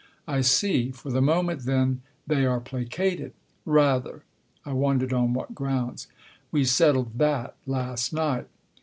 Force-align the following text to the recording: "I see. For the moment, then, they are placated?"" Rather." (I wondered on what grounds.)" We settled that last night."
"I 0.37 0.41
see. 0.41 0.89
For 0.89 1.11
the 1.11 1.21
moment, 1.21 1.61
then, 1.65 2.01
they 2.25 2.43
are 2.43 2.59
placated?"" 2.59 3.33
Rather." 3.81 4.23
(I 4.65 4.73
wondered 4.73 5.13
on 5.13 5.33
what 5.35 5.53
grounds.)" 5.53 6.07
We 6.51 6.65
settled 6.65 7.19
that 7.19 7.55
last 7.67 8.11
night." 8.11 8.47